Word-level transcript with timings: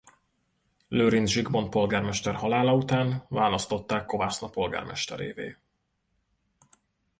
Lőrincz 0.87 1.29
Zsigmond 1.29 1.69
polgármester 1.69 2.35
halála 2.35 2.73
után 2.73 3.25
választották 3.29 4.05
Kovászna 4.05 4.49
polgármesterévé. 4.49 5.57